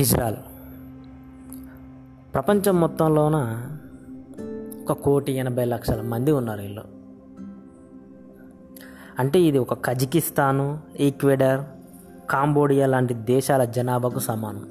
Israel. 0.00 0.36
ప్రపంచం 2.34 2.80
మొత్తంలోన 2.80 3.66
ఒక 4.82 4.92
కోటి 4.92 5.32
ఎనభై 5.32 5.64
లక్షల 5.64 6.02
మంది 6.02 6.32
ఉన్నారు 6.32 6.60
వీళ్ళు. 6.60 6.82
అంటే 9.18 9.40
ఇది 9.40 9.58
ఒక 9.58 9.84
కజకిస్తాను 9.84 10.80
ఈక్వెడర్ 11.00 11.60
కాంబోడియా 12.30 12.86
లాంటి 12.86 13.14
దేశాల 13.14 13.64
జనాభాకు 13.64 14.18
సమానం. 14.18 14.68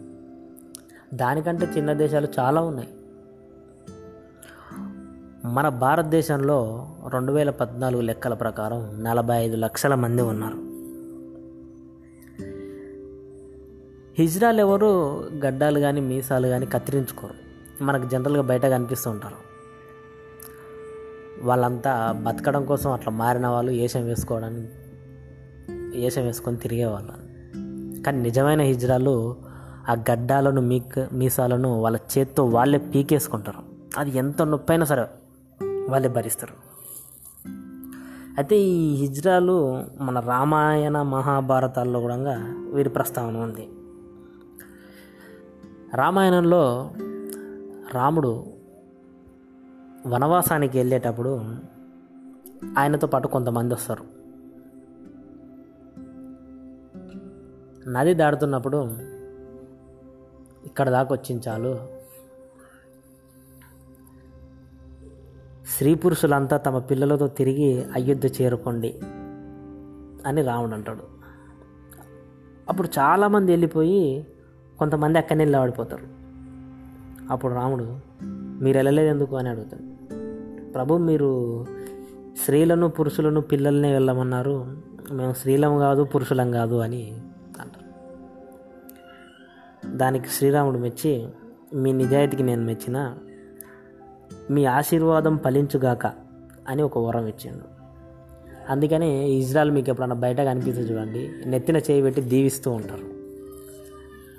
దానికంటే 1.18 1.66
చిన్న 1.78 1.94
దేశాలు 1.94 2.28
చాలా 2.40 2.62
ఉన్నాయి. 2.62 2.90
మన 5.46 5.70
భారతదేశంలో 5.70 6.90
రెండు 7.14 7.32
వేల 7.32 7.50
పద్నాలుగు 7.50 8.02
లెక్కల 8.02 8.34
ప్రకారం 8.34 9.04
నలభై 9.04 9.36
ఐదు 9.36 9.56
లక్షల 9.56 9.96
మంది 9.96 10.22
ఉన్నారు. 10.22 10.69
హిజ్రాలు 14.20 14.60
ఎవరు 14.60 15.24
గడ్డాలు 15.46 15.80
కానీ 15.80 16.02
మీసాలు 16.02 16.48
కానీ 16.48 16.66
కత్తిరించుకోరు. 16.66 17.34
మనకు 17.84 18.10
జనరల్గా 18.10 18.42
బయట 18.42 18.66
కనిపిస్తూ 18.66 19.12
ఉంటారు. 19.12 19.36
వాళ్ళంతా 21.46 22.12
బతకడం 22.12 22.66
కోసం 22.66 22.92
అట్లా 22.92 23.14
మారిన 23.14 23.48
వాళ్ళు 23.48 23.72
ఏషం 23.72 24.06
వేసుకోవడానికి 24.06 24.68
ఏషం 26.00 26.22
వేసుకొని 26.22 26.58
తిరిగేవాళ్ళు 26.58 27.12
కానీ 28.04 28.22
నిజమైన 28.22 28.62
హిజ్రాలు 28.62 29.36
ఆ 29.90 29.94
గడ్డాలను 30.12 30.62
మీక్ 30.62 31.14
మీసాలను 31.14 31.80
వాళ్ళ 31.80 32.00
చేత్తో 32.18 32.46
వాళ్ళే 32.46 32.78
పీకేసుకుంటారు. 32.78 33.60
అది 33.98 34.18
ఎంత 34.18 34.42
నొప్పైనా 34.42 34.86
సరే 34.86 35.06
వాళ్ళే 35.90 36.10
భరిస్తారు. 36.10 36.54
అయితే 38.38 38.58
ఈ 38.58 38.96
హిజ్రాలు 38.96 39.84
మన 40.02 40.20
రామాయణ 40.20 41.02
మహాభారతాల్లో 41.02 42.00
కూడా 42.00 42.16
వీరి 42.74 42.90
ప్రస్తావన 42.90 43.38
ఉంది. 43.38 43.70
రామాయణంలో 45.94 46.92
రాముడు 47.94 48.46
వనవాసానికి 50.08 50.78
వెళ్ళేటప్పుడు 50.78 51.42
ఆయనతో 52.78 53.08
పాటు 53.08 53.28
కొంతమంది 53.28 53.74
వస్తారు. 53.74 54.04
నది 57.90 58.14
దాడుతున్నప్పుడు 58.14 58.78
ఇక్కడ 60.66 60.90
దాకా 60.90 61.16
వచ్చిన 61.16 61.40
చాలు. 61.48 61.80
స్త్రీ 65.68 65.96
పురుషులంతా 65.96 66.58
తమ 66.58 66.80
పిల్లలతో 66.80 67.28
తిరిగి 67.28 67.84
అయోధ్య 67.84 68.30
చేరుకోండి 68.42 69.00
అని 70.26 70.42
రాముడు 70.42 70.74
అంటాడు. 70.74 71.04
అప్పుడు 72.70 72.88
చాలామంది 72.88 73.52
వెళ్ళిపోయి 73.52 74.28
కొంతమంది 74.80 75.18
అక్కడనే 75.18 75.46
నిలబడిపోతారు. 75.46 76.08
అప్పుడు 77.34 77.54
రాముడు 77.54 78.00
మీరు 78.64 78.78
వెళ్ళలేదు 78.78 79.08
ఎందుకు? 79.08 79.36
అని 79.36 79.50
అడుగుతాడు. 79.50 80.00
ప్రభు 80.72 80.98
మీరు 80.98 81.64
స్త్రీలను 82.42 82.90
పురుషులను 82.90 83.42
పిల్లల్ని 83.42 83.92
వెళ్ళమన్నారు. 83.92 84.78
మేము 85.12 85.34
స్త్రీలం 85.34 85.78
కాదు 85.78 86.04
పురుషులం 86.04 86.52
కాదు 86.52 86.76
అని 86.76 87.12
అంటారు. 87.60 87.90
దానికి 89.98 90.30
శ్రీరాముడు 90.30 90.78
మెచ్చి 90.78 91.28
మీ 91.74 91.92
నిజాయితీకి 91.92 92.44
నేను 92.44 92.64
మెచ్చిన 92.64 93.16
మీ 94.52 94.66
ఆశీర్వాదం 94.66 95.38
ఫలించుగాక 95.38 96.06
అని 96.68 96.82
ఒక 96.82 96.98
వరం 96.98 97.28
ఇచ్చిండు. 97.28 97.64
అందుకని 98.72 99.32
ఇజ్రాయల్ 99.32 99.72
మీకు 99.72 99.90
ఎప్పుడన్నా 99.90 100.16
బయట 100.16 100.42
కనిపిస్తే 100.42 100.82
చూడండి 100.82 101.30
నెత్తిన 101.46 101.78
చేయి 101.78 102.02
పెట్టి 102.02 102.22
దీవిస్తూ 102.22 102.72
ఉంటారు. 102.72 103.19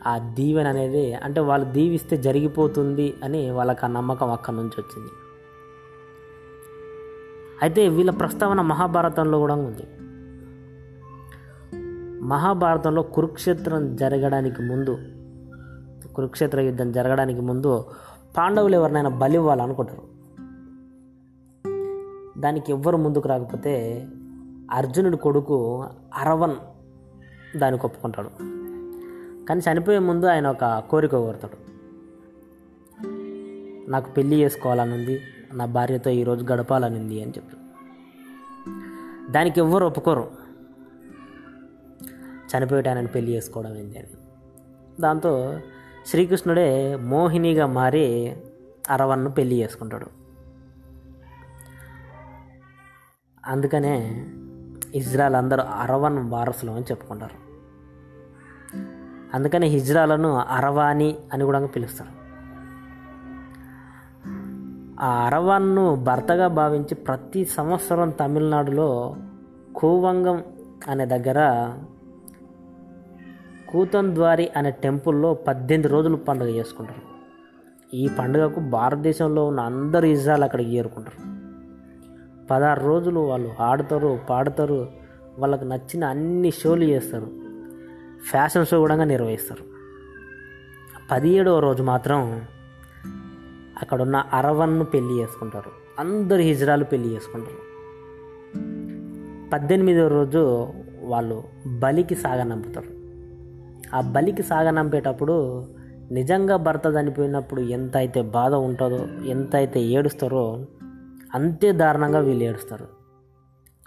ఆ 0.06 0.18
దీవెన 0.18 0.68
అనేది 0.68 1.14
అంటే 1.14 1.40
వాళ్ళు 1.40 1.72
దీవిస్తే 1.72 2.16
జరిగిపోతుంది 2.16 3.14
అని 3.24 3.50
వాళ్ళకి 3.50 3.84
ఆ 3.84 3.88
నమ్మకం 3.88 4.30
అక్కడి 4.30 4.56
నుంచి 4.56 4.80
వచ్చింది. 4.80 5.10
అయితే 7.62 7.88
వీళ్ళ 7.88 8.10
ప్రస్తావన 8.10 8.60
మహాభారతంలో 8.60 9.38
కూడా 9.38 9.54
ఉంది. 9.54 9.82
మహాభారతంలో 12.24 13.02
కురుక్షేత్రం 13.02 13.96
జరగడానికి 13.96 14.62
ముందు 14.62 14.98
కురుక్షేత్ర 16.14 16.60
యుద్ధం 16.60 16.92
జరగడానికి 16.92 17.40
ముందు 17.40 17.84
పాండవులు 18.38 18.74
ఎవరినైనా 18.74 19.10
బలి 19.10 19.34
ఇవ్వాలనుకుంటారు. 19.34 20.20
దానికి 22.40 22.72
ఎవ్వరు 22.72 22.96
ముందుకు 22.96 23.28
రాకపోతే 23.28 24.06
అర్జునుడి 24.70 25.16
కొడుకు 25.16 25.84
అరవన్ 26.14 26.54
దానికి 27.58 27.86
ఒప్పుకుంటాడు. 27.86 28.59
కానీ 29.50 29.62
చనిపోయే 29.72 29.98
ముందు 29.98 30.26
ఆయన 30.26 30.46
ఒక 30.46 30.84
కోరిక 30.90 31.10
కోరుతాడు. 31.10 31.70
నాకు 33.90 34.10
పెళ్ళి 34.10 34.36
చేసుకోవాలని 34.36 34.94
ఉంది 34.94 35.20
నా 35.52 35.64
భార్యతో 35.64 36.10
ఈరోజు 36.10 36.44
గడపాలనుంది 36.44 37.22
అని 37.22 37.30
చెప్పి. 37.30 37.56
దానికి 39.32 39.60
ఎవ్వరు 39.60 39.86
ఒప్పుకోరు. 39.86 40.30
చనిపోయేటానని 42.24 43.06
పెళ్ళి 43.06 43.32
చేసుకోవడం 43.32 43.76
ఏంటి 43.76 43.98
అని. 43.98 44.08
దాంతో 45.00 45.60
శ్రీకృష్ణుడే 46.06 46.96
మోహినిగా 46.96 47.66
మారి 47.66 48.36
అరవన్ను 48.90 49.30
పెళ్ళి 49.30 49.62
చేసుకుంటాడు. 49.62 50.06
అందుకనే 53.46 54.26
ఇజ్రాయల్ 54.94 55.34
అందరూ 55.34 55.62
అరవన్ 55.62 56.30
వారసులు 56.30 56.70
అని 56.70 56.84
చెప్పుకుంటారు. 56.84 57.49
అందుకని 59.34 59.66
హిజ్రాలను 59.66 60.34
అరవాని 60.36 61.16
అని 61.32 61.44
కూడా 61.44 61.66
పిలుస్తారు. 61.66 62.20
ఆ 65.00 65.26
అరవాన్ను 65.26 65.94
భర్తగా 65.94 66.48
భావించి 66.48 66.94
ప్రతి 66.94 67.44
సంవత్సరం 67.44 68.10
తమిళనాడులో 68.10 69.16
కూవంగం 69.76 70.44
అనే 70.88 71.06
దగ్గర 71.06 71.72
కూతంద్వారి 73.68 74.50
అనే 74.56 74.70
టెంపుల్లో 74.70 75.34
పద్దెనిమిది 75.34 75.88
రోజులు 75.88 76.16
పండుగ 76.16 76.48
చేసుకుంటారు. 76.48 77.10
ఈ 77.96 78.08
పండుగకు 78.18 78.60
భారతదేశంలో 78.60 79.46
ఉన్న 79.46 79.60
అందరు 79.60 80.06
ఇజ్రాయల్ 80.06 80.44
అక్కడికి 80.44 80.70
చేరుకుంటారు. 80.70 81.30
పదహారు 82.46 82.80
రోజులు 82.80 83.20
వాళ్ళు 83.20 83.50
ఆడతారు 83.60 84.18
పాడతారు 84.30 84.88
వాళ్ళకి 85.38 85.64
నచ్చిన 85.64 86.04
అన్ని 86.04 86.50
షోలు 86.50 86.84
చేస్తారు. 86.84 87.39
ఫ్యాషన్ 88.26 88.66
షో 88.66 88.78
కూడా 88.78 89.04
నిర్వహిస్తారు. 89.04 89.64
పదిహేడవ 91.10 91.58
రోజు 91.58 91.82
మాత్రం 91.82 92.46
అక్కడున్న 93.80 94.24
అరవన్ను 94.32 94.84
పెళ్ళి 94.84 95.14
చేసుకుంటారు. 95.18 95.70
అందరు 95.98 96.38
హిజ్రాలు 96.38 96.84
పెళ్ళి 96.84 97.08
చేసుకుంటారు. 97.08 97.70
పద్దెనిమిదవ 99.50 100.08
రోజు 100.08 100.68
వాళ్ళు 101.00 101.44
బలికి 101.78 102.14
సాగనంపుతారు 102.14 103.00
ఆ 103.96 104.00
బలికి 104.00 104.42
సాగనంపేటప్పుడు 104.42 105.66
నిజంగా 106.10 106.56
భర్త 106.56 106.82
చనిపోయినప్పుడు 106.86 107.60
ఎంత 107.60 107.96
అయితే 107.96 108.22
బాధ 108.22 108.54
ఉంటుందో 108.54 109.24
ఎంత 109.24 109.56
అయితే 109.56 109.80
ఏడుస్తారో 109.80 110.66
అంతే 111.34 111.72
దారుణంగా 111.72 112.18
వీళ్ళు 112.18 112.44
ఏడుస్తారు. 112.44 112.88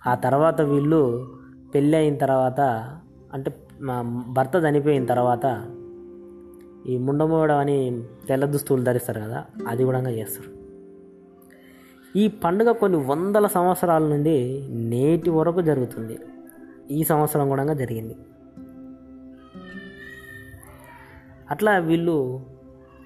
ఆ 0.08 0.16
తర్వాత 0.16 0.62
వీళ్ళు 0.62 1.34
పెళ్ళి 1.76 1.98
అయిన 1.98 2.18
తర్వాత 2.18 2.60
అంటే 3.34 3.52
మా 3.82 4.26
భర్త 4.28 4.52
చనిపోయిన 4.70 5.06
తర్వాత 5.06 5.70
ఈ 6.88 6.98
ముండమోడ 6.98 7.52
అని 7.52 8.04
తెల్ల 8.28 8.46
దుస్తులు 8.46 8.84
ధరిస్తారు 8.84 9.22
కదా 9.22 9.46
అది 9.68 9.84
కూడా 9.84 10.10
చేస్తారు. 10.10 10.64
ఈ 12.18 12.28
పండుగ 12.28 12.72
కొన్ని 12.72 13.06
వందల 13.06 13.48
సంవత్సరాల 13.48 14.04
నుండి 14.04 14.68
నేటి 14.72 15.30
వరకు 15.30 15.62
జరుగుతుంది. 15.62 16.18
ఈ 16.92 17.04
సంవత్సరం 17.04 17.50
కూడా 17.50 17.74
జరిగింది. 17.74 18.16
అట్లా 21.52 21.78
వీళ్ళు 21.78 22.42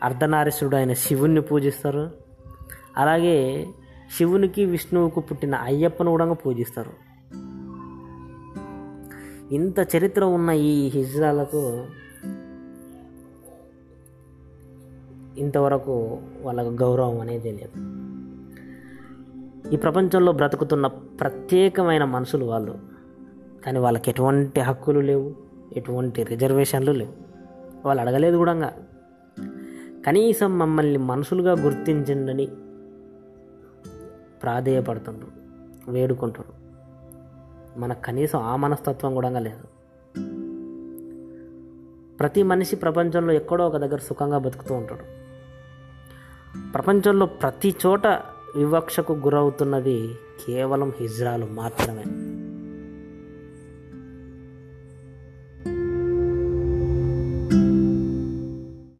అర్ధనారీశ్వరుడు 0.04 0.76
అయిన 0.76 0.94
శివుణ్ణి 0.94 1.42
పూజిస్తారు. 1.42 2.12
అలాగే 2.98 3.66
శివునికి 4.18 4.66
విష్ణువుకు 4.66 5.20
పుట్టిన 5.20 5.56
అయ్యప్పను 5.56 6.12
కూడా 6.12 6.34
పూజిస్తారు. 6.34 7.07
ఇంత 9.52 9.88
చరిత్ర 9.96 10.24
ఉన్న 10.24 10.50
ఈ 10.50 10.88
హిజ్రాలకు 10.88 11.86
ఇంతవరకు 15.38 16.20
వాళ్ళకు 16.42 16.68
గౌరవం 16.68 17.20
అనేది 17.20 17.52
లేదు. 17.52 17.98
ఈ 19.74 19.78
ప్రపంచంలో 19.78 20.32
బ్రతుకుతున్న 20.32 20.88
ప్రత్యేకమైన 20.88 22.04
మనుషులు 22.04 22.46
వాళ్ళు. 22.46 22.80
కానీ 23.66 23.80
వాళ్ళకి 23.80 24.12
ఎటువంటి 24.12 24.60
హక్కులు 24.60 25.00
లేవు 25.00 25.36
ఎటువంటి 25.76 26.24
రిజర్వేషన్లు 26.24 26.92
లేవు. 26.92 27.14
వాళ్ళు 27.86 28.02
అడగలేదు 28.02 28.38
కూడా 28.38 28.74
కనీసం 30.08 30.58
మమ్మల్ని 30.58 30.98
మనుషులుగా 30.98 31.52
గుర్తించండి 31.52 32.46
ప్రాధేయపడుతుండ్రు 34.44 35.28
వేడుకుంటారు 35.92 36.57
మనకు 37.78 38.02
కనీసం 38.02 38.40
ఆ 38.40 38.56
మనస్తత్వం 38.56 39.14
కూడా 39.14 39.30
లేదు. 39.30 39.64
ప్రతి 42.20 42.44
మనిషి 42.44 42.76
ప్రపంచంలో 42.76 43.34
ఎక్కడో 43.34 43.68
ఒక 43.68 43.78
దగ్గర 43.78 43.98
సుఖంగా 43.98 44.38
బతుకుతూ 44.38 44.76
ఉంటాడు. 44.76 45.18
ప్రపంచంలో 46.72 47.26
ప్రతి 47.26 47.76
చోట 47.86 48.08
వివక్షకు 48.56 49.14
గురవుతున్నది 49.14 50.16
కేవలం 50.48 50.94
హిజ్రాలు 51.00 51.46
మాత్రమే. 51.46 52.04